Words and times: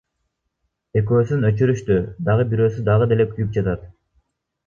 Экөөсүн 1.01 1.43
өчүрүштү, 1.49 1.97
дагы 2.29 2.47
бирөөсү 2.53 2.85
дагы 2.87 3.09
деле 3.13 3.27
күйүп 3.35 3.51
жатат. 3.59 3.85